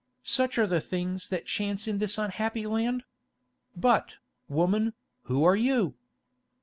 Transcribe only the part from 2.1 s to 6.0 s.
unhappy land. But, woman, who are you?"